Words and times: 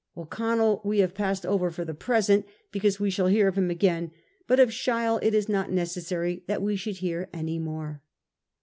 O'Connell 0.17 0.81
we 0.83 0.97
have 0.97 1.13
passed 1.13 1.45
over 1.45 1.69
for 1.69 1.85
the 1.85 1.93
present, 1.93 2.47
because 2.71 2.99
we 2.99 3.11
shall 3.11 3.27
hear 3.27 3.47
of 3.47 3.55
him 3.55 3.69
again; 3.69 4.09
but 4.47 4.59
of 4.59 4.73
Sheil 4.73 5.19
it 5.21 5.35
is 5.35 5.47
not 5.47 5.69
necessary 5.71 6.41
that 6.47 6.63
we 6.63 6.75
should 6.75 6.97
hear 6.97 7.29
any 7.35 7.59
more. 7.59 8.01